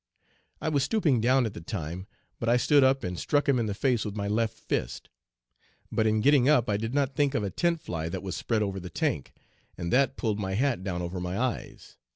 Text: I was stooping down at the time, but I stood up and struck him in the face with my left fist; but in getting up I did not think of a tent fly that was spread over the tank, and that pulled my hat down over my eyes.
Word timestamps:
I 0.59 0.69
was 0.69 0.81
stooping 0.83 1.21
down 1.21 1.45
at 1.45 1.53
the 1.53 1.61
time, 1.61 2.07
but 2.39 2.49
I 2.49 2.57
stood 2.57 2.83
up 2.83 3.03
and 3.03 3.19
struck 3.19 3.47
him 3.47 3.59
in 3.59 3.67
the 3.67 3.75
face 3.75 4.03
with 4.03 4.15
my 4.15 4.27
left 4.27 4.57
fist; 4.57 5.09
but 5.91 6.07
in 6.07 6.21
getting 6.21 6.49
up 6.49 6.71
I 6.71 6.77
did 6.77 6.95
not 6.95 7.13
think 7.15 7.35
of 7.35 7.43
a 7.43 7.51
tent 7.51 7.79
fly 7.79 8.09
that 8.09 8.23
was 8.23 8.35
spread 8.35 8.63
over 8.63 8.79
the 8.79 8.89
tank, 8.89 9.31
and 9.77 9.93
that 9.93 10.17
pulled 10.17 10.39
my 10.39 10.55
hat 10.55 10.83
down 10.83 11.03
over 11.03 11.19
my 11.19 11.37
eyes. 11.37 11.97